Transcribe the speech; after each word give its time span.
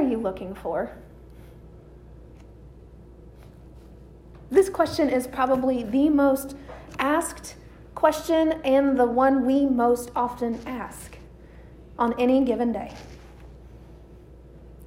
are 0.00 0.08
you 0.08 0.16
looking 0.16 0.54
for? 0.54 0.90
This 4.50 4.70
question 4.70 5.10
is 5.10 5.26
probably 5.26 5.82
the 5.82 6.08
most 6.08 6.56
asked 6.98 7.56
question 7.94 8.52
and 8.64 8.98
the 8.98 9.04
one 9.04 9.44
we 9.44 9.66
most 9.66 10.10
often 10.16 10.58
ask 10.64 11.18
on 11.98 12.18
any 12.18 12.42
given 12.44 12.72
day. 12.72 12.94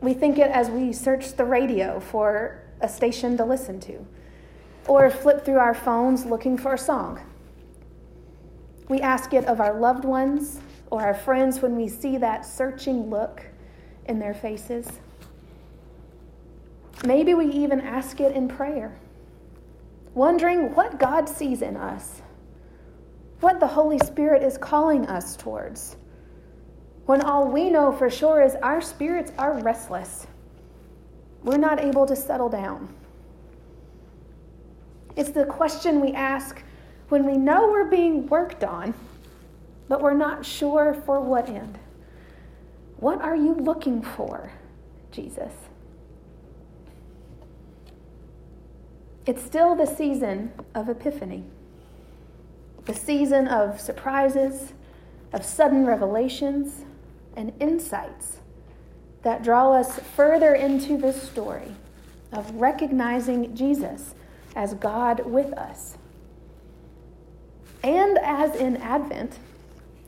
We 0.02 0.16
think 0.16 0.40
it 0.40 0.50
as 0.50 0.70
we 0.70 0.92
search 0.92 1.34
the 1.34 1.46
radio 1.46 2.00
for 2.00 2.64
a 2.82 2.90
station 2.90 3.38
to 3.38 3.46
listen 3.46 3.80
to, 3.82 4.06
or 4.88 5.10
flip 5.12 5.46
through 5.46 5.60
our 5.60 5.76
phones 5.76 6.26
looking 6.26 6.58
for 6.58 6.74
a 6.74 6.78
song. 6.78 7.22
We 8.90 9.00
ask 9.00 9.32
it 9.34 9.46
of 9.46 9.62
our 9.62 9.80
loved 9.80 10.06
ones 10.06 10.60
or 10.90 11.04
our 11.04 11.14
friends 11.14 11.62
when 11.62 11.76
we 11.76 11.88
see 11.88 12.18
that 12.18 12.46
searching 12.46 13.10
look 13.12 13.44
in 14.08 14.20
their 14.20 14.34
faces. 14.34 14.88
Maybe 17.06 17.34
we 17.34 17.48
even 17.48 17.82
ask 17.82 18.20
it 18.20 18.36
in 18.36 18.48
prayer, 18.48 18.96
wondering 20.14 20.74
what 20.76 21.00
God 21.00 21.28
sees 21.28 21.62
in 21.62 21.76
us, 21.76 22.22
what 23.42 23.60
the 23.60 23.68
Holy 23.68 24.00
Spirit 24.00 24.42
is 24.44 24.58
calling 24.58 25.06
us 25.08 25.36
towards, 25.36 25.98
when 27.06 27.22
all 27.22 27.48
we 27.48 27.70
know 27.70 27.92
for 27.92 28.10
sure 28.10 28.42
is 28.42 28.56
our 28.56 28.82
spirits 28.82 29.32
are 29.38 29.60
restless. 29.62 30.28
We're 31.44 31.58
not 31.58 31.82
able 31.82 32.06
to 32.06 32.16
settle 32.16 32.48
down. 32.48 32.94
It's 35.18 35.32
the 35.32 35.46
question 35.46 36.00
we 36.00 36.14
ask 36.14 36.64
when 37.10 37.26
we 37.26 37.38
know 37.38 37.68
we're 37.68 37.90
being 37.90 38.28
worked 38.28 38.64
on, 38.64 38.94
but 39.90 40.02
we're 40.02 40.14
not 40.14 40.46
sure 40.46 40.94
for 41.06 41.20
what 41.20 41.50
end. 41.50 41.78
What 43.04 43.22
are 43.22 43.36
you 43.36 43.54
looking 43.54 44.02
for, 44.02 44.54
Jesus? 45.12 45.52
It's 49.26 49.44
still 49.44 49.76
the 49.76 49.86
season 49.86 50.54
of 50.74 50.88
Epiphany, 50.88 51.44
the 52.86 52.94
season 52.94 53.50
of 53.50 53.82
surprises, 53.82 54.72
of 55.34 55.44
sudden 55.44 55.86
revelations, 55.86 56.86
and 57.36 57.52
insights 57.60 58.38
that 59.24 59.44
draw 59.44 59.74
us 59.74 60.00
further 60.00 60.56
into 60.56 60.96
this 60.96 61.22
story 61.22 61.76
of 62.32 62.56
recognizing 62.56 63.54
Jesus 63.54 64.16
as 64.56 64.76
God 64.76 65.26
with 65.26 65.52
us. 65.58 65.98
And 67.84 68.18
as 68.20 68.56
in 68.56 68.78
Advent, 68.78 69.40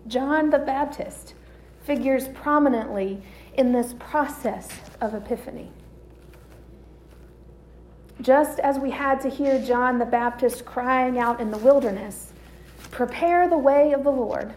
John 0.07 0.49
the 0.49 0.59
Baptist 0.59 1.33
figures 1.85 2.27
prominently 2.29 3.21
in 3.53 3.71
this 3.71 3.93
process 3.99 4.69
of 4.99 5.13
epiphany. 5.13 5.71
Just 8.21 8.59
as 8.59 8.79
we 8.79 8.91
had 8.91 9.21
to 9.21 9.29
hear 9.29 9.61
John 9.61 9.99
the 9.99 10.05
Baptist 10.05 10.65
crying 10.65 11.19
out 11.19 11.39
in 11.39 11.51
the 11.51 11.57
wilderness, 11.57 12.33
Prepare 12.91 13.49
the 13.49 13.57
way 13.57 13.91
of 13.91 14.05
the 14.05 14.11
Lord, 14.11 14.53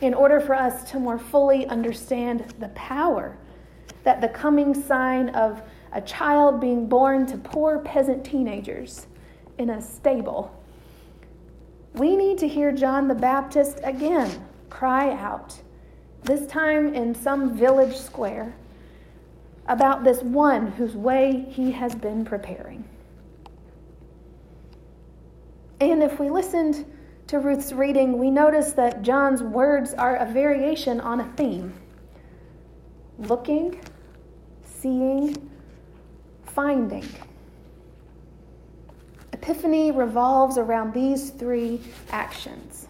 in 0.00 0.14
order 0.14 0.40
for 0.40 0.54
us 0.54 0.90
to 0.90 0.98
more 0.98 1.18
fully 1.18 1.66
understand 1.66 2.54
the 2.58 2.68
power 2.68 3.36
that 4.02 4.22
the 4.22 4.28
coming 4.28 4.72
sign 4.72 5.28
of 5.30 5.60
a 5.92 6.00
child 6.00 6.60
being 6.60 6.88
born 6.88 7.26
to 7.26 7.36
poor 7.36 7.78
peasant 7.80 8.24
teenagers 8.24 9.06
in 9.58 9.70
a 9.70 9.82
stable. 9.82 10.58
We 11.94 12.16
need 12.16 12.38
to 12.38 12.48
hear 12.48 12.72
John 12.72 13.08
the 13.08 13.14
Baptist 13.14 13.80
again 13.82 14.46
cry 14.70 15.12
out 15.12 15.60
this 16.26 16.46
time 16.46 16.94
in 16.94 17.14
some 17.14 17.56
village 17.56 17.96
square, 17.96 18.54
about 19.68 20.04
this 20.04 20.22
one 20.22 20.72
whose 20.72 20.94
way 20.94 21.46
he 21.50 21.72
has 21.72 21.94
been 21.94 22.24
preparing. 22.24 22.84
And 25.80 26.02
if 26.02 26.18
we 26.18 26.30
listened 26.30 26.84
to 27.28 27.38
Ruth's 27.38 27.72
reading, 27.72 28.18
we 28.18 28.30
notice 28.30 28.72
that 28.72 29.02
John's 29.02 29.42
words 29.42 29.92
are 29.94 30.16
a 30.16 30.26
variation 30.26 31.00
on 31.00 31.20
a 31.20 31.32
theme 31.36 31.72
looking, 33.18 33.80
seeing, 34.62 35.50
finding. 36.44 37.06
Epiphany 39.32 39.90
revolves 39.90 40.58
around 40.58 40.92
these 40.92 41.30
three 41.30 41.80
actions 42.10 42.88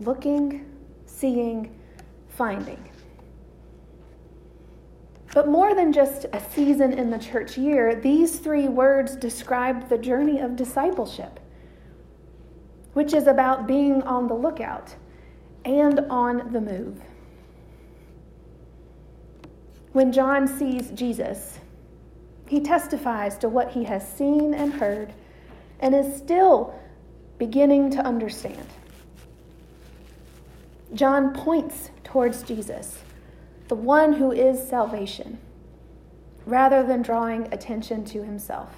looking, 0.00 0.64
seeing, 1.06 1.76
finding. 2.40 2.82
But 5.34 5.46
more 5.46 5.74
than 5.74 5.92
just 5.92 6.24
a 6.32 6.40
season 6.40 6.94
in 6.94 7.10
the 7.10 7.18
church 7.18 7.58
year, 7.58 7.94
these 7.94 8.38
three 8.38 8.66
words 8.66 9.14
describe 9.14 9.90
the 9.90 9.98
journey 9.98 10.40
of 10.40 10.56
discipleship, 10.56 11.38
which 12.94 13.12
is 13.12 13.26
about 13.26 13.66
being 13.66 14.02
on 14.04 14.26
the 14.26 14.32
lookout 14.32 14.96
and 15.66 16.00
on 16.08 16.50
the 16.50 16.62
move. 16.62 17.02
When 19.92 20.10
John 20.10 20.48
sees 20.48 20.92
Jesus, 20.92 21.58
he 22.46 22.60
testifies 22.60 23.36
to 23.36 23.50
what 23.50 23.70
he 23.70 23.84
has 23.84 24.10
seen 24.10 24.54
and 24.54 24.72
heard 24.72 25.12
and 25.80 25.94
is 25.94 26.16
still 26.16 26.74
beginning 27.36 27.90
to 27.90 27.98
understand. 27.98 28.66
John 30.92 31.32
points 31.32 31.90
towards 32.02 32.42
Jesus, 32.42 33.02
the 33.68 33.74
one 33.76 34.14
who 34.14 34.32
is 34.32 34.68
salvation, 34.68 35.38
rather 36.46 36.82
than 36.82 37.02
drawing 37.02 37.52
attention 37.52 38.04
to 38.06 38.24
himself. 38.24 38.70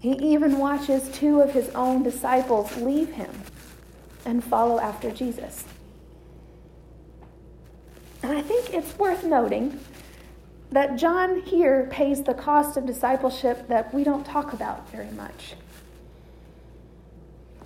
He 0.00 0.12
even 0.12 0.58
watches 0.58 1.08
two 1.10 1.40
of 1.40 1.52
his 1.52 1.68
own 1.70 2.02
disciples 2.02 2.76
leave 2.78 3.12
him 3.12 3.30
and 4.24 4.42
follow 4.42 4.80
after 4.80 5.10
Jesus. 5.10 5.64
And 8.22 8.32
I 8.32 8.42
think 8.42 8.74
it's 8.74 8.98
worth 8.98 9.24
noting 9.24 9.78
that 10.70 10.96
John 10.96 11.42
here 11.42 11.88
pays 11.90 12.22
the 12.22 12.34
cost 12.34 12.76
of 12.76 12.86
discipleship 12.86 13.68
that 13.68 13.92
we 13.92 14.04
don't 14.04 14.24
talk 14.24 14.52
about 14.52 14.88
very 14.90 15.10
much. 15.12 15.54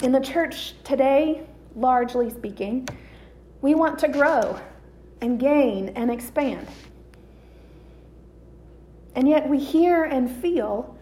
In 0.03 0.13
the 0.13 0.21
church 0.21 0.75
today, 0.85 1.47
largely 1.77 2.31
speaking, 2.31 2.89
we 3.61 3.75
want 3.75 3.99
to 4.01 4.09
grow 4.09 4.59
and 5.21 5.39
gain 5.39 5.91
and 5.91 6.11
expand. 6.11 6.67
And 9.15 9.29
yet 9.29 9.49
we 9.49 9.59
hear 9.59 10.05
and 10.05 10.31
feel 10.31 10.97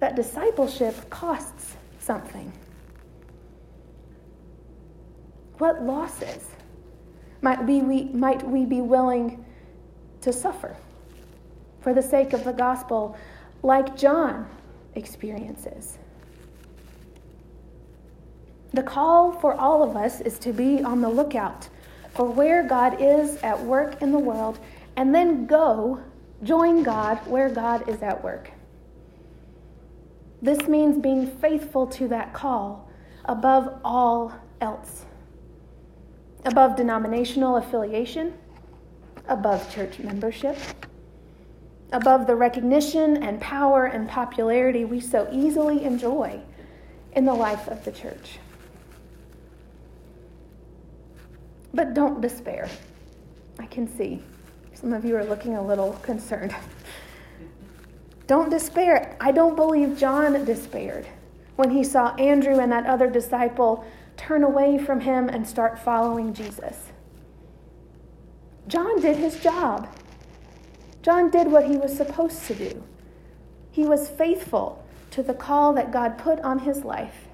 that 0.00 0.16
discipleship 0.16 1.10
costs 1.10 1.76
something. 1.98 2.52
What 5.58 5.82
losses 5.82 6.44
might 7.42 7.64
we, 7.64 8.04
might 8.04 8.46
we 8.48 8.64
be 8.64 8.80
willing 8.80 9.44
to 10.20 10.32
suffer 10.32 10.76
for 11.80 11.92
the 11.92 12.02
sake 12.02 12.32
of 12.32 12.44
the 12.44 12.52
gospel, 12.52 13.16
like 13.62 13.96
John 13.96 14.48
experiences? 14.94 15.98
The 18.72 18.82
call 18.82 19.32
for 19.32 19.54
all 19.54 19.82
of 19.82 19.96
us 19.96 20.20
is 20.20 20.38
to 20.40 20.52
be 20.52 20.82
on 20.82 21.00
the 21.00 21.08
lookout 21.08 21.68
for 22.10 22.26
where 22.26 22.66
God 22.66 23.00
is 23.00 23.36
at 23.42 23.62
work 23.62 24.02
in 24.02 24.12
the 24.12 24.18
world 24.18 24.58
and 24.96 25.14
then 25.14 25.46
go 25.46 26.00
join 26.42 26.82
God 26.82 27.18
where 27.26 27.48
God 27.48 27.88
is 27.88 28.02
at 28.02 28.22
work. 28.22 28.50
This 30.42 30.68
means 30.68 31.00
being 31.00 31.26
faithful 31.26 31.86
to 31.88 32.08
that 32.08 32.32
call 32.32 32.88
above 33.24 33.80
all 33.84 34.32
else, 34.60 35.04
above 36.44 36.76
denominational 36.76 37.56
affiliation, 37.56 38.34
above 39.28 39.72
church 39.74 39.98
membership, 39.98 40.56
above 41.92 42.26
the 42.26 42.34
recognition 42.34 43.22
and 43.22 43.40
power 43.40 43.86
and 43.86 44.08
popularity 44.08 44.84
we 44.84 45.00
so 45.00 45.28
easily 45.32 45.84
enjoy 45.84 46.40
in 47.12 47.24
the 47.24 47.34
life 47.34 47.66
of 47.68 47.84
the 47.84 47.92
church. 47.92 48.38
But 51.74 51.94
don't 51.94 52.20
despair. 52.20 52.68
I 53.58 53.66
can 53.66 53.88
see 53.96 54.22
some 54.74 54.92
of 54.92 55.04
you 55.04 55.16
are 55.16 55.24
looking 55.24 55.56
a 55.56 55.62
little 55.62 55.94
concerned. 56.02 56.54
Don't 58.28 58.48
despair. 58.48 59.16
I 59.20 59.32
don't 59.32 59.56
believe 59.56 59.98
John 59.98 60.44
despaired 60.44 61.06
when 61.56 61.70
he 61.70 61.82
saw 61.82 62.14
Andrew 62.14 62.60
and 62.60 62.70
that 62.70 62.86
other 62.86 63.10
disciple 63.10 63.84
turn 64.16 64.44
away 64.44 64.78
from 64.78 65.00
him 65.00 65.28
and 65.28 65.46
start 65.46 65.80
following 65.80 66.32
Jesus. 66.32 66.92
John 68.68 69.00
did 69.00 69.16
his 69.16 69.40
job. 69.40 69.88
John 71.02 71.30
did 71.30 71.50
what 71.50 71.66
he 71.66 71.76
was 71.76 71.96
supposed 71.96 72.44
to 72.46 72.54
do. 72.54 72.84
He 73.72 73.84
was 73.84 74.08
faithful 74.08 74.84
to 75.10 75.22
the 75.22 75.34
call 75.34 75.72
that 75.72 75.90
God 75.90 76.18
put 76.18 76.38
on 76.40 76.60
his 76.60 76.84
life. 76.84 77.26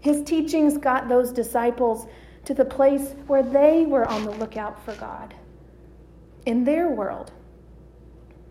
His 0.00 0.22
teachings 0.22 0.78
got 0.78 1.08
those 1.08 1.32
disciples 1.32 2.06
to 2.44 2.54
the 2.54 2.64
place 2.64 3.14
where 3.26 3.42
they 3.42 3.86
were 3.86 4.06
on 4.06 4.24
the 4.24 4.30
lookout 4.32 4.84
for 4.84 4.94
God. 4.94 5.34
in 6.46 6.64
their 6.64 6.88
world. 6.88 7.32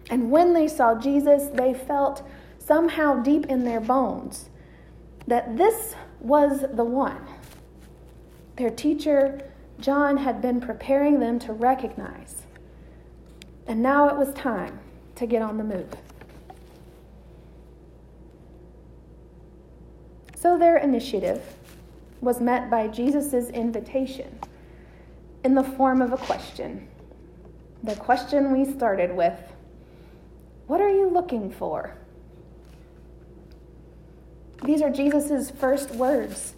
And 0.10 0.32
when 0.32 0.54
they 0.54 0.68
saw 0.68 0.96
Jesus, 0.96 1.50
they 1.54 1.74
felt 1.74 2.24
somehow 2.60 3.22
deep 3.22 3.46
in 3.48 3.64
their 3.66 3.80
bones 3.80 4.50
that 5.28 5.58
this 5.58 5.96
was 6.20 6.66
the 6.74 6.84
one. 6.84 7.26
Their 8.58 8.70
teacher, 8.70 9.42
John, 9.80 10.18
had 10.18 10.42
been 10.42 10.60
preparing 10.60 11.20
them 11.20 11.40
to 11.40 11.54
recognize. 11.54 12.44
And 13.68 13.82
now 13.82 14.10
it 14.10 14.18
was 14.18 14.34
time 14.34 14.80
to 15.16 15.26
get 15.26 15.42
on 15.42 15.58
the 15.58 15.64
move. 15.64 15.90
So 20.36 20.58
their 20.58 20.78
initiative 20.78 21.42
was 22.24 22.40
met 22.40 22.70
by 22.70 22.88
Jesus' 22.88 23.50
invitation 23.50 24.40
in 25.44 25.56
the 25.56 25.64
form 25.64 26.02
of 26.02 26.14
a 26.14 26.18
question. 26.18 26.88
The 27.84 27.96
question 27.96 28.54
we 28.54 28.72
started 28.72 29.14
with 29.16 29.38
What 30.68 30.80
are 30.80 30.90
you 30.90 31.10
looking 31.10 31.52
for? 31.52 31.96
These 34.64 34.82
are 34.82 34.90
Jesus' 34.90 35.52
first 35.52 35.92
words 35.92 36.54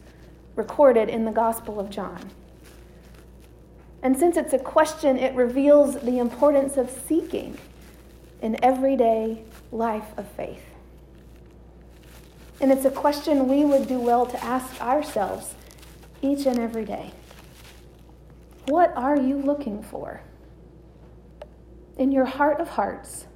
recorded 0.55 1.09
in 1.09 1.25
the 1.25 1.31
Gospel 1.31 1.79
of 1.79 1.89
John. 1.89 2.29
And 4.03 4.15
since 4.15 4.37
it's 4.37 4.53
a 4.53 4.59
question, 4.59 5.17
it 5.17 5.33
reveals 5.33 5.99
the 6.01 6.19
importance 6.19 6.77
of 6.77 6.91
seeking 6.91 7.57
in 8.43 8.63
everyday 8.63 9.43
life 9.71 10.15
of 10.15 10.27
faith. 10.27 10.74
And 12.65 12.71
it's 12.71 12.85
a 12.85 12.89
question 12.89 13.47
we 13.47 13.63
would 13.63 13.87
do 13.87 13.99
well 13.99 14.25
to 14.25 14.43
ask 14.43 14.81
ourselves 14.81 15.53
each 16.23 16.47
and 16.47 16.57
every 16.57 16.83
day. 16.83 17.11
What 18.65 18.91
are 18.95 19.15
you 19.15 19.37
looking 19.37 19.83
for? 19.83 20.21
In 21.99 22.11
your 22.11 22.25
heart 22.25 22.59
of 22.59 22.69
hearts, 22.69 23.27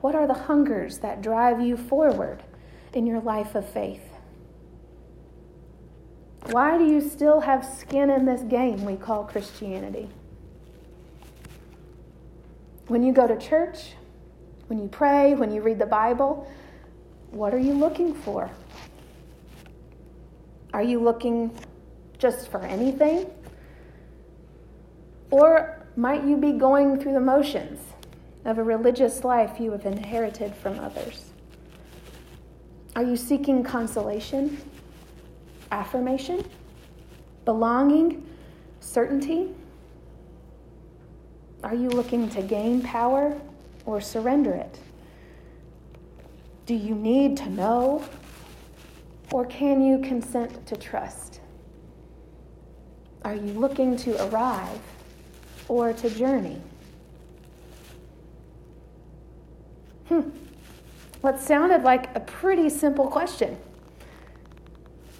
what 0.00 0.14
are 0.14 0.26
the 0.26 0.32
hungers 0.32 1.00
that 1.00 1.20
drive 1.20 1.60
you 1.60 1.76
forward 1.76 2.42
in 2.94 3.06
your 3.06 3.20
life 3.20 3.54
of 3.54 3.68
faith? 3.68 4.14
Why 6.46 6.78
do 6.78 6.86
you 6.86 7.02
still 7.02 7.40
have 7.40 7.62
skin 7.66 8.08
in 8.08 8.24
this 8.24 8.40
game 8.40 8.86
we 8.86 8.96
call 8.96 9.24
Christianity? 9.24 10.08
When 12.86 13.02
you 13.02 13.12
go 13.12 13.26
to 13.26 13.36
church, 13.36 13.92
when 14.68 14.78
you 14.78 14.88
pray, 14.88 15.34
when 15.34 15.52
you 15.52 15.60
read 15.60 15.78
the 15.78 15.84
Bible, 15.84 16.50
what 17.30 17.54
are 17.54 17.58
you 17.58 17.72
looking 17.72 18.14
for? 18.14 18.50
Are 20.72 20.82
you 20.82 21.00
looking 21.00 21.56
just 22.18 22.50
for 22.50 22.62
anything? 22.62 23.30
Or 25.30 25.86
might 25.96 26.24
you 26.24 26.36
be 26.36 26.52
going 26.52 27.00
through 27.00 27.12
the 27.12 27.20
motions 27.20 27.80
of 28.44 28.58
a 28.58 28.62
religious 28.62 29.24
life 29.24 29.60
you 29.60 29.72
have 29.72 29.86
inherited 29.86 30.54
from 30.54 30.78
others? 30.78 31.30
Are 32.96 33.02
you 33.02 33.16
seeking 33.16 33.62
consolation? 33.62 34.58
affirmation, 35.70 36.44
belonging, 37.44 38.26
certainty? 38.80 39.48
Are 41.62 41.74
you 41.74 41.88
looking 41.88 42.28
to 42.30 42.42
gain 42.42 42.82
power 42.82 43.38
or 43.84 44.00
surrender 44.00 44.52
it? 44.54 44.78
Do 46.68 46.74
you 46.74 46.94
need 46.94 47.38
to 47.38 47.48
know 47.48 48.04
or 49.32 49.46
can 49.46 49.80
you 49.80 50.00
consent 50.00 50.66
to 50.66 50.76
trust? 50.76 51.40
Are 53.24 53.34
you 53.34 53.54
looking 53.54 53.96
to 53.96 54.22
arrive 54.26 54.78
or 55.66 55.94
to 55.94 56.10
journey? 56.10 56.60
Hmm. 60.08 60.28
What 61.22 61.40
sounded 61.40 61.84
like 61.84 62.14
a 62.14 62.20
pretty 62.20 62.68
simple 62.68 63.06
question 63.06 63.56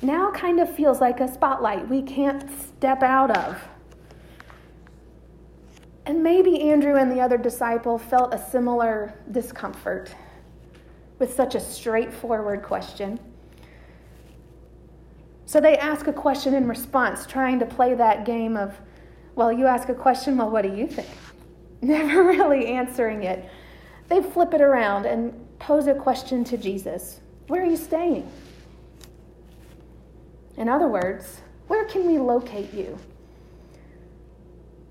now 0.03 0.31
kind 0.33 0.61
of 0.61 0.71
feels 0.77 1.01
like 1.01 1.19
a 1.21 1.33
spotlight 1.33 1.89
we 1.89 2.03
can't 2.03 2.45
step 2.61 3.03
out 3.03 3.35
of. 3.35 3.59
And 6.05 6.23
maybe 6.23 6.61
Andrew 6.71 6.97
and 6.97 7.11
the 7.11 7.23
other 7.23 7.39
disciple 7.39 7.97
felt 7.97 8.35
a 8.35 8.51
similar 8.51 9.15
discomfort 9.33 10.15
with 11.19 11.35
such 11.35 11.55
a 11.55 11.61
straightforward 11.61 12.63
question. 12.63 13.19
So 15.47 15.61
they 15.61 15.77
ask 15.79 16.07
a 16.07 16.13
question 16.13 16.55
in 16.55 16.69
response, 16.69 17.27
trying 17.27 17.59
to 17.61 17.67
play 17.67 17.95
that 17.95 18.25
game 18.25 18.57
of, 18.57 18.75
well, 19.35 19.51
you 19.51 19.67
ask 19.67 19.89
a 19.89 19.95
question, 19.95 20.37
well, 20.37 20.51
what 20.51 20.63
do 20.63 20.75
you 20.75 20.87
think? 20.87 21.09
Never 21.81 22.25
really 22.25 22.67
answering 22.67 23.25
it. 23.25 23.49
They 24.09 24.23
flip 24.23 24.53
it 24.53 24.61
around 24.61 25.07
and 25.07 25.33
pose 25.59 25.87
a 25.87 25.95
question 25.95 26.45
to 26.45 26.57
Jesus 26.57 27.21
Where 27.47 27.63
are 27.63 27.67
you 27.67 27.77
staying? 27.77 28.31
In 30.57 30.69
other 30.69 30.89
words, 30.89 31.41
where 31.69 31.85
can 31.85 32.07
we 32.07 32.19
locate 32.19 32.73
you? 32.75 32.99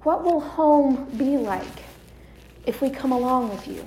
What 0.03 0.23
will 0.23 0.39
home 0.39 1.05
be 1.17 1.37
like 1.37 1.83
if 2.65 2.81
we 2.81 2.89
come 2.89 3.11
along 3.11 3.49
with 3.49 3.67
you? 3.67 3.85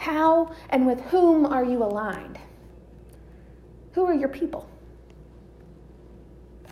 How 0.00 0.50
and 0.70 0.86
with 0.86 0.98
whom 1.02 1.44
are 1.44 1.62
you 1.62 1.84
aligned? 1.84 2.38
Who 3.92 4.06
are 4.06 4.14
your 4.14 4.30
people? 4.30 4.66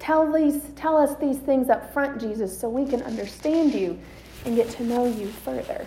Tell, 0.00 0.32
these, 0.32 0.62
tell 0.76 0.96
us 0.96 1.14
these 1.16 1.36
things 1.36 1.69
up 1.69 1.92
front, 1.92 2.19
Jesus, 2.19 2.58
so 2.58 2.70
we 2.70 2.86
can 2.86 3.02
understand 3.02 3.75
you 3.75 3.98
and 4.46 4.56
get 4.56 4.70
to 4.70 4.82
know 4.82 5.04
you 5.04 5.28
further 5.28 5.84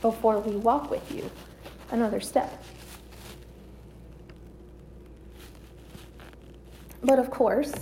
before 0.00 0.38
we 0.38 0.54
walk 0.54 0.92
with 0.92 1.10
you 1.10 1.28
another 1.90 2.20
step. 2.20 2.62
But 7.02 7.18
of 7.18 7.32
course, 7.32 7.72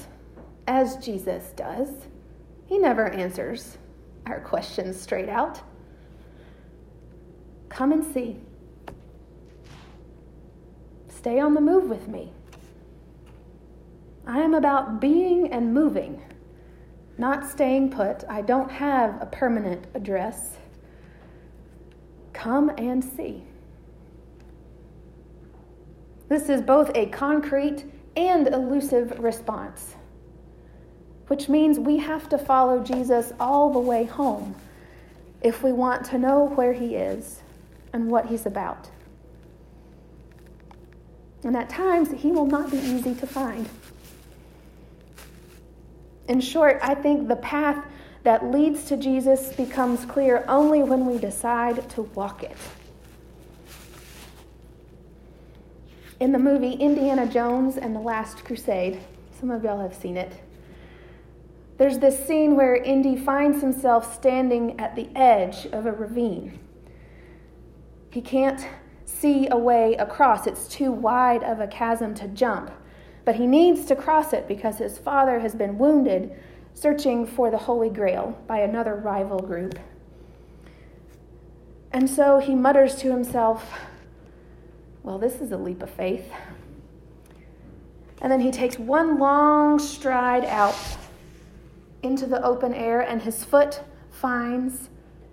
as 0.66 0.96
Jesus 0.96 1.52
does, 1.56 1.90
he 2.64 2.78
never 2.78 3.10
answers 3.10 3.76
our 4.24 4.40
questions 4.40 4.98
straight 4.98 5.28
out. 5.28 5.60
Come 7.69 7.92
and 7.92 8.02
see. 8.14 8.40
Stay 11.22 11.38
on 11.38 11.54
the 11.54 11.60
move 11.60 11.88
with 11.88 12.08
me. 12.08 12.32
I 14.26 14.40
am 14.40 14.54
about 14.54 15.00
being 15.00 15.52
and 15.52 15.72
moving, 15.72 16.20
not 17.16 17.48
staying 17.48 17.92
put. 17.92 18.24
I 18.28 18.42
don't 18.42 18.69
have 18.69 19.22
a 19.22 19.26
permanent 19.26 19.86
address. 19.94 20.56
Come 22.32 22.72
and 22.76 23.05
see. 23.05 23.44
This 26.29 26.48
is 26.48 26.60
both 26.60 26.91
a 26.96 27.06
concrete 27.06 27.84
and 28.17 28.48
elusive 28.48 29.17
response, 29.20 29.94
which 31.29 31.48
means 31.48 31.79
we 31.79 31.98
have 31.98 32.29
to 32.31 32.36
follow 32.36 32.82
Jesus 32.82 33.32
all 33.38 33.72
the 33.72 33.79
way 33.79 34.02
home 34.02 34.56
if 35.41 35.62
we 35.62 35.70
want 35.70 36.05
to 36.06 36.19
know 36.19 36.46
where 36.56 36.72
he 36.72 36.96
is 36.96 37.43
and 37.93 38.10
what 38.10 38.26
he's 38.26 38.44
about. 38.44 38.91
And 41.44 41.56
at 41.56 41.69
times, 41.69 42.11
he 42.13 42.31
will 42.31 42.46
not 42.46 42.70
be 42.70 42.79
easy 42.79 43.15
to 43.17 43.27
find. 43.27 43.69
In 46.29 46.41
short, 46.41 46.79
I 46.82 46.94
think 46.94 47.29
the 47.29 47.37
path 47.37 47.84
that 48.22 48.51
leads 48.51 48.84
to 48.84 48.96
Jesus 48.96 49.53
becomes 49.55 50.05
clear 50.05 50.44
only 50.46 50.82
when 50.82 51.06
we 51.06 51.19
decide 51.19 51.89
to 51.91 52.03
walk 52.03 52.44
it. 52.44 52.56
in 56.22 56.31
the 56.31 56.39
movie 56.39 56.75
Indiana 56.75 57.27
Jones 57.27 57.77
and 57.77 57.96
the 57.96 58.01
Last 58.01 58.44
Crusade. 58.44 59.01
Some 59.41 59.51
of 59.51 59.65
y'all 59.65 59.81
have 59.81 59.93
seen 59.93 60.17
it. 60.17 60.32
There's 61.79 61.99
this 61.99 62.25
scene 62.29 62.55
where 62.55 62.77
Indy 62.77 63.17
finds 63.17 63.61
himself 63.61 64.15
standing 64.15 64.79
at 64.79 64.94
the 64.94 65.08
edge 65.17 65.67
of 65.72 65.84
a 65.84 65.91
ravine. 65.91 66.61
He 68.13 68.20
can't 68.20 68.65
see 69.22 69.46
a 69.52 69.56
way 69.56 69.94
across, 69.94 70.48
it's 70.48 70.67
too 70.67 70.91
wide 70.91 71.44
of 71.44 71.60
a 71.60 71.67
chasm 71.69 72.12
to 72.12 72.26
jump. 72.26 72.72
But 73.24 73.36
he 73.36 73.46
needs 73.46 73.86
to 73.86 73.94
cross 73.94 74.32
it 74.32 74.48
because 74.48 74.79
his 74.79 74.98
father 74.98 75.38
has 75.38 75.55
been 75.55 75.79
wounded 75.79 76.36
searching 76.74 77.24
for 77.24 77.48
the 77.48 77.56
Holy 77.56 77.88
Grail 77.88 78.36
by 78.48 78.58
another 78.58 78.96
rival 78.96 79.38
group. 79.38 79.79
And 81.93 82.10
so 82.10 82.41
he 82.41 82.56
mutters 82.56 82.96
to 82.96 83.12
himself, 83.12 83.70
well, 85.05 85.19
this 85.19 85.41
is 85.41 85.52
a 85.52 85.56
leap 85.56 85.82
of 85.82 85.91
faith. 85.91 86.29
And 88.20 88.32
then 88.32 88.41
he 88.41 88.50
takes 88.50 88.76
one 88.76 89.19
long 89.20 89.79
stride 89.79 90.44
out 90.46 90.76
into 92.02 92.26
the 92.26 92.44
open 92.44 92.74
air, 92.74 93.00
and 93.00 93.22
his 93.22 93.44
foot 93.44 93.82
finds 94.10 94.88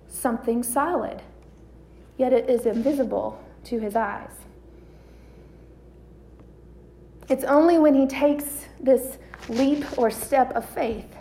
something 0.07 0.61
solid, 0.61 1.23
yet 2.17 2.33
it 2.33 2.47
is 2.47 2.67
invisible 2.67 3.43
to 3.65 3.79
his 3.79 3.95
eyes. 3.95 4.31
It's 7.27 7.43
only 7.43 7.77
when 7.77 7.93
he 7.93 8.07
takes 8.07 8.65
this 8.79 9.17
leap 9.47 9.97
or 9.97 10.09
step 10.09 10.51
of 10.55 10.67
faith 10.67 11.15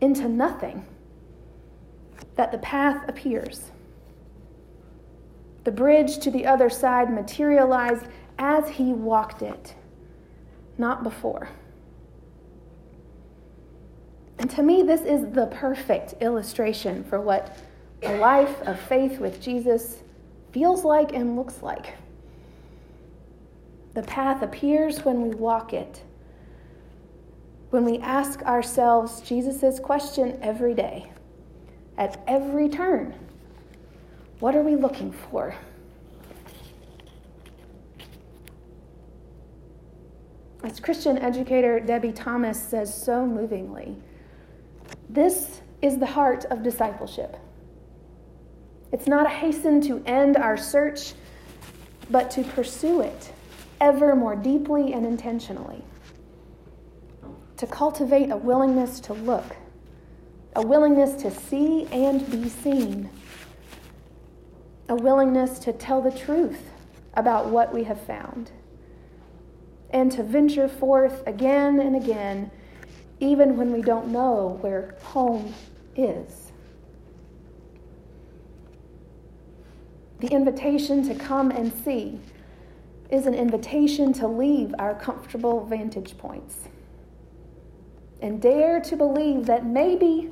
into 0.00 0.28
nothing 0.28 0.84
that 2.36 2.52
the 2.52 2.58
path 2.58 3.08
appears. 3.08 3.70
The 5.64 5.72
bridge 5.72 6.18
to 6.18 6.30
the 6.30 6.46
other 6.46 6.70
side 6.70 7.12
materialized 7.12 8.06
as 8.38 8.68
he 8.68 8.92
walked 8.92 9.42
it, 9.42 9.74
not 10.78 11.02
before. 11.02 11.48
And 14.38 14.50
to 14.50 14.62
me, 14.62 14.82
this 14.82 15.02
is 15.02 15.32
the 15.32 15.46
perfect 15.46 16.14
illustration 16.20 17.04
for 17.04 17.20
what 17.20 17.56
a 18.02 18.16
life 18.18 18.60
of 18.62 18.80
faith 18.80 19.20
with 19.20 19.40
Jesus 19.40 20.02
feels 20.52 20.84
like 20.84 21.12
and 21.12 21.36
looks 21.36 21.62
like. 21.62 21.94
The 23.94 24.02
path 24.02 24.42
appears 24.42 25.04
when 25.04 25.22
we 25.22 25.34
walk 25.34 25.72
it. 25.72 26.02
When 27.70 27.84
we 27.84 27.98
ask 27.98 28.42
ourselves 28.42 29.20
Jesus' 29.22 29.80
question 29.80 30.38
every 30.42 30.74
day, 30.74 31.10
at 31.98 32.22
every 32.26 32.68
turn 32.68 33.14
what 34.42 34.56
are 34.56 34.62
we 34.62 34.74
looking 34.74 35.12
for? 35.12 35.54
As 40.64 40.80
Christian 40.80 41.16
educator 41.16 41.78
Debie 41.78 42.10
Thomas 42.10 42.60
says 42.60 42.92
so 42.92 43.24
movingly, 43.24 43.94
this 45.08 45.60
is 45.80 45.98
the 45.98 46.06
heart 46.06 46.44
of 46.46 46.64
discipleship. 46.64 47.36
It's 48.92 49.06
not 49.06 49.24
a 49.24 49.30
hasten 49.30 49.80
to 49.82 50.02
end 50.04 50.36
our 50.36 50.58
search, 50.58 51.14
but 52.10 52.30
to 52.32 52.44
pursue 52.44 53.00
it 53.00 53.32
ever 53.80 54.14
more 54.14 54.36
deeply 54.36 54.92
and 54.92 55.06
intentionally. 55.06 55.82
To 57.56 57.66
cultivate 57.66 58.30
a 58.30 58.36
willingness 58.36 59.00
to 59.00 59.14
look, 59.14 59.56
a 60.54 60.62
willingness 60.62 61.20
to 61.22 61.30
see 61.30 61.86
and 61.86 62.30
be 62.30 62.50
seen, 62.50 63.08
a 64.90 64.94
willingness 64.94 65.58
to 65.60 65.72
tell 65.72 66.02
the 66.02 66.10
truth 66.10 66.60
about 67.14 67.48
what 67.48 67.72
we 67.72 67.84
have 67.84 68.00
found, 68.02 68.50
and 69.90 70.12
to 70.12 70.22
venture 70.22 70.68
forth 70.68 71.26
again 71.26 71.80
and 71.80 71.96
again, 71.96 72.50
even 73.20 73.56
when 73.56 73.72
we 73.72 73.80
don't 73.80 74.08
know 74.08 74.58
where 74.60 74.96
home 75.02 75.54
is. 75.96 76.41
The 80.22 80.28
invitation 80.28 81.02
to 81.08 81.16
come 81.16 81.50
and 81.50 81.72
see 81.84 82.20
is 83.10 83.26
an 83.26 83.34
invitation 83.34 84.12
to 84.12 84.28
leave 84.28 84.72
our 84.78 84.94
comfortable 84.94 85.66
vantage 85.66 86.16
points 86.16 86.68
and 88.20 88.40
dare 88.40 88.78
to 88.82 88.94
believe 88.94 89.46
that 89.46 89.66
maybe, 89.66 90.30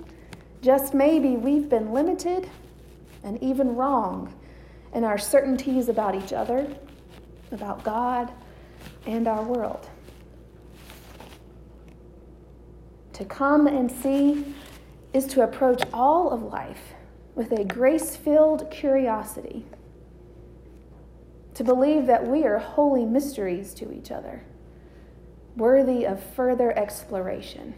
just 0.62 0.94
maybe, 0.94 1.30
we've 1.30 1.68
been 1.68 1.92
limited 1.92 2.48
and 3.24 3.42
even 3.42 3.74
wrong 3.74 4.32
in 4.94 5.02
our 5.02 5.18
certainties 5.18 5.88
about 5.88 6.14
each 6.14 6.32
other, 6.32 6.72
about 7.50 7.82
God, 7.82 8.30
and 9.06 9.26
our 9.26 9.42
world. 9.42 9.90
To 13.14 13.24
come 13.24 13.66
and 13.66 13.90
see 13.90 14.54
is 15.12 15.26
to 15.26 15.42
approach 15.42 15.82
all 15.92 16.30
of 16.30 16.44
life 16.44 16.94
with 17.34 17.50
a 17.50 17.64
grace 17.64 18.14
filled 18.14 18.70
curiosity 18.70 19.66
to 21.60 21.64
believe 21.64 22.06
that 22.06 22.26
we 22.26 22.44
are 22.44 22.56
holy 22.56 23.04
mysteries 23.04 23.74
to 23.74 23.92
each 23.92 24.10
other, 24.10 24.42
worthy 25.56 26.06
of 26.06 26.18
further 26.34 26.72
exploration. 26.78 27.74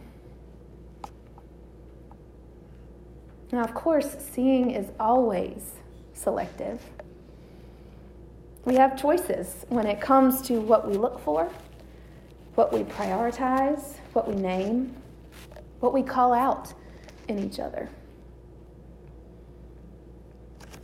Now, 3.50 3.64
of 3.64 3.74
course, 3.74 4.16
seeing 4.20 4.70
is 4.70 4.92
always 5.00 5.72
selective. 6.14 6.80
We 8.64 8.76
have 8.76 8.96
choices 8.96 9.66
when 9.68 9.88
it 9.88 10.00
comes 10.00 10.42
to 10.42 10.60
what 10.60 10.88
we 10.88 10.96
look 10.96 11.18
for, 11.18 11.50
what 12.54 12.72
we 12.72 12.84
prioritize, 12.84 13.96
what 14.12 14.28
we 14.28 14.36
name, 14.36 14.94
what 15.80 15.92
we 15.92 16.04
call 16.04 16.32
out 16.32 16.72
in 17.26 17.40
each 17.40 17.58
other. 17.58 17.88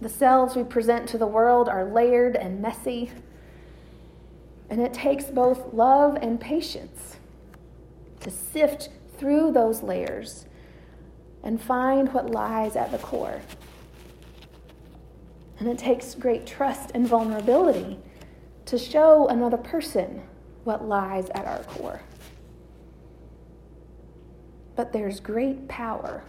The 0.01 0.09
selves 0.09 0.55
we 0.55 0.63
present 0.63 1.09
to 1.09 1.19
the 1.19 1.27
world 1.27 1.69
are 1.69 1.85
layered 1.85 2.37
and 2.37 2.63
messy, 2.63 3.11
and 4.71 4.81
it 4.81 4.95
takes 4.95 5.25
both 5.25 5.73
love 5.73 6.17
and 6.23 6.41
patience 6.41 7.17
to 8.21 8.31
sift 8.31 8.91
through 9.17 9.53
those 9.53 9.83
layers 9.83 10.47
and 11.43 11.61
find 11.61 12.13
what 12.13 12.31
lies 12.31 12.77
at 12.77 12.93
the 12.93 12.99
core. 12.99 13.41
And 15.59 15.69
it 15.69 15.79
takes 15.79 16.15
great 16.15 16.47
trust 16.47 16.93
and 16.95 17.07
vulnerability 17.07 17.99
to 18.67 18.79
show 18.79 19.27
another 19.29 19.57
person 19.57 20.23
what 20.63 20.85
lies 20.85 21.29
at 21.31 21.47
our 21.47 21.63
core. 21.65 22.01
But 24.77 24.93
there's 24.93 25.19
great 25.19 25.67
power 25.67 26.23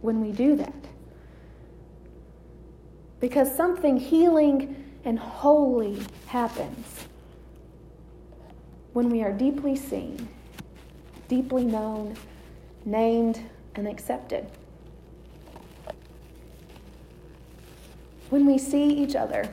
when 0.00 0.20
we 0.20 0.30
do 0.30 0.54
that. 0.56 0.74
Because 3.24 3.50
something 3.56 3.96
healing 3.96 4.84
and 5.06 5.18
holy 5.18 6.02
happens 6.26 7.06
when 8.92 9.08
we 9.08 9.22
are 9.22 9.32
deeply 9.32 9.76
seen, 9.76 10.28
deeply 11.26 11.64
known, 11.64 12.16
named, 12.84 13.40
and 13.76 13.88
accepted. 13.88 14.46
When 18.28 18.44
we 18.44 18.58
see 18.58 18.88
each 18.88 19.16
other 19.16 19.48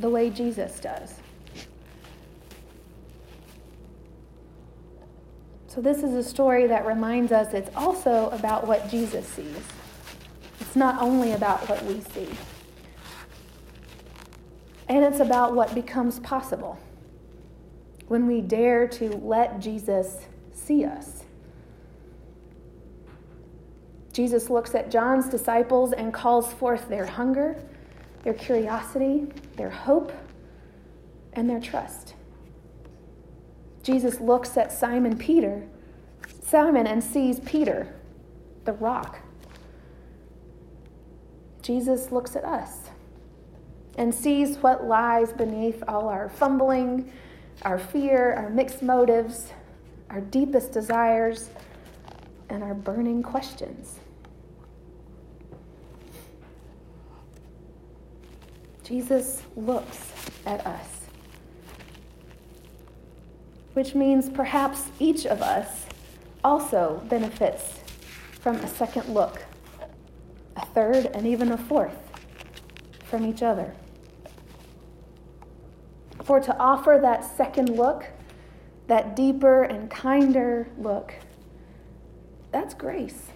the 0.00 0.10
way 0.10 0.28
Jesus 0.28 0.80
does. 0.80 1.14
So, 5.68 5.80
this 5.80 5.98
is 5.98 6.14
a 6.14 6.24
story 6.24 6.66
that 6.66 6.84
reminds 6.84 7.30
us 7.30 7.54
it's 7.54 7.70
also 7.76 8.28
about 8.30 8.66
what 8.66 8.90
Jesus 8.90 9.24
sees. 9.24 9.62
It's 10.58 10.74
not 10.74 11.00
only 11.00 11.30
about 11.30 11.68
what 11.68 11.80
we 11.84 12.00
see. 12.00 12.26
And 14.88 15.04
it's 15.04 15.20
about 15.20 15.54
what 15.54 15.74
becomes 15.74 16.18
possible 16.20 16.78
when 18.08 18.26
we 18.26 18.40
dare 18.40 18.88
to 18.88 19.10
let 19.18 19.60
Jesus 19.60 20.26
see 20.52 20.84
us. 20.84 21.24
Jesus 24.12 24.48
looks 24.48 24.74
at 24.74 24.90
John's 24.90 25.28
disciples 25.28 25.92
and 25.92 26.12
calls 26.12 26.52
forth 26.54 26.88
their 26.88 27.06
hunger, 27.06 27.62
their 28.24 28.34
curiosity, 28.34 29.26
their 29.56 29.70
hope, 29.70 30.10
and 31.34 31.48
their 31.48 31.60
trust. 31.60 32.14
Jesus 33.82 34.20
looks 34.20 34.56
at 34.56 34.72
Simon 34.72 35.16
Peter, 35.16 35.62
Simon 36.42 36.86
and 36.86 37.04
sees 37.04 37.40
Peter, 37.40 37.94
the 38.64 38.72
rock. 38.72 39.20
Jesus 41.62 42.10
looks 42.10 42.34
at 42.34 42.44
us 42.44 42.88
and 43.98 44.14
sees 44.14 44.56
what 44.58 44.84
lies 44.84 45.32
beneath 45.32 45.82
all 45.88 46.08
our 46.08 46.28
fumbling, 46.28 47.10
our 47.62 47.78
fear, 47.80 48.32
our 48.34 48.48
mixed 48.48 48.80
motives, 48.80 49.52
our 50.08 50.20
deepest 50.20 50.70
desires, 50.70 51.50
and 52.48 52.62
our 52.62 52.74
burning 52.74 53.22
questions. 53.24 53.98
Jesus 58.84 59.42
looks 59.56 60.12
at 60.46 60.64
us, 60.64 61.00
which 63.74 63.96
means 63.96 64.30
perhaps 64.30 64.84
each 65.00 65.26
of 65.26 65.42
us 65.42 65.86
also 66.44 67.02
benefits 67.08 67.80
from 68.40 68.56
a 68.56 68.68
second 68.68 69.12
look, 69.12 69.44
a 70.56 70.64
third, 70.66 71.06
and 71.06 71.26
even 71.26 71.50
a 71.50 71.58
fourth 71.58 71.98
from 73.04 73.26
each 73.26 73.42
other. 73.42 73.74
For 76.28 76.40
to 76.40 76.54
offer 76.58 76.98
that 77.00 77.24
second 77.24 77.70
look, 77.70 78.04
that 78.86 79.16
deeper 79.16 79.62
and 79.62 79.90
kinder 79.90 80.68
look, 80.76 81.14
that's 82.52 82.74
grace. 82.74 83.30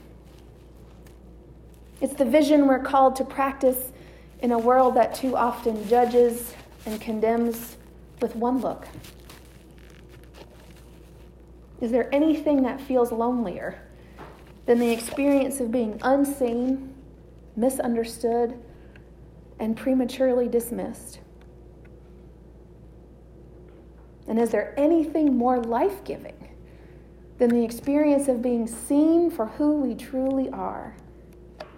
It's 2.02 2.12
the 2.12 2.26
vision 2.26 2.66
we're 2.66 2.82
called 2.82 3.16
to 3.16 3.25
practice 3.25 3.92
in 4.40 4.52
a 4.52 4.58
world 4.58 4.94
that 4.96 5.14
too 5.14 5.34
often 5.34 5.88
judges 5.88 6.52
and 6.84 7.00
condemns 7.00 7.78
with 8.20 8.37
one 8.37 8.58
look. 8.58 8.87
Is 11.80 11.92
there 11.92 12.14
anything 12.14 12.62
that 12.64 12.78
feels 12.78 13.11
lonelier 13.11 13.80
than 14.66 14.78
the 14.78 14.92
experience 14.92 15.61
of 15.61 15.72
being 15.72 15.99
unseen, 16.02 16.92
misunderstood, 17.56 18.62
and 19.58 19.78
prematurely 19.78 20.46
dismissed? 20.46 21.21
And 24.28 24.38
is 24.38 24.50
there 24.50 24.74
anything 24.76 25.36
more 25.36 25.58
life 25.58 26.04
giving 26.04 26.48
than 27.38 27.50
the 27.50 27.64
experience 27.64 28.28
of 28.28 28.42
being 28.42 28.66
seen 28.66 29.30
for 29.30 29.46
who 29.46 29.80
we 29.80 29.94
truly 29.94 30.48
are, 30.50 30.94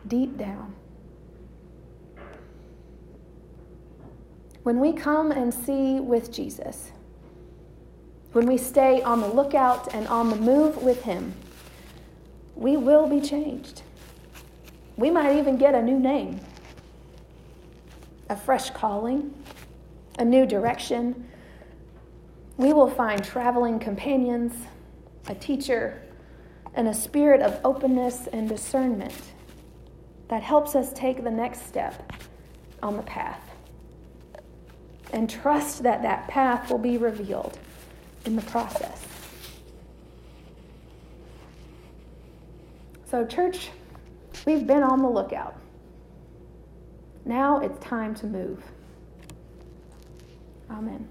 deep 0.06 0.36
down? 0.36 0.74
When 4.62 4.80
we 4.80 4.92
come 4.92 5.30
and 5.30 5.52
see 5.52 6.00
with 6.00 6.32
Jesus, 6.32 6.90
when 8.32 8.46
we 8.46 8.56
stay 8.56 9.02
on 9.02 9.20
the 9.20 9.28
lookout 9.28 9.94
and 9.94 10.08
on 10.08 10.30
the 10.30 10.36
move 10.36 10.82
with 10.82 11.02
Him, 11.02 11.34
we 12.56 12.76
will 12.76 13.06
be 13.06 13.20
changed. 13.20 13.82
We 14.96 15.10
might 15.10 15.36
even 15.36 15.56
get 15.56 15.74
a 15.74 15.82
new 15.82 15.98
name, 15.98 16.40
a 18.28 18.36
fresh 18.36 18.70
calling, 18.70 19.34
a 20.18 20.24
new 20.24 20.46
direction 20.46 21.28
we 22.56 22.72
will 22.72 22.90
find 22.90 23.24
traveling 23.24 23.78
companions, 23.78 24.52
a 25.26 25.34
teacher, 25.34 26.00
and 26.74 26.88
a 26.88 26.94
spirit 26.94 27.40
of 27.40 27.60
openness 27.64 28.28
and 28.32 28.48
discernment 28.48 29.14
that 30.28 30.42
helps 30.42 30.74
us 30.74 30.92
take 30.92 31.22
the 31.24 31.30
next 31.30 31.66
step 31.66 32.12
on 32.82 32.96
the 32.96 33.02
path 33.02 33.40
and 35.12 35.30
trust 35.30 35.82
that 35.82 36.02
that 36.02 36.26
path 36.28 36.70
will 36.70 36.78
be 36.78 36.98
revealed 36.98 37.58
in 38.24 38.36
the 38.36 38.42
process. 38.42 39.00
So, 43.06 43.24
church, 43.24 43.70
we've 44.44 44.66
been 44.66 44.82
on 44.82 45.02
the 45.02 45.08
lookout. 45.08 45.56
Now 47.24 47.60
it's 47.60 47.78
time 47.78 48.14
to 48.16 48.26
move. 48.26 48.60
Amen. 50.68 51.08